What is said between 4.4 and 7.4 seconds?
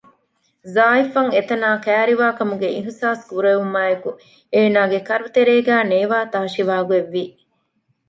އޭނާގެ ކަރުތެރޭގައި ނޭވާ ތާށިވާ ގޮތްވި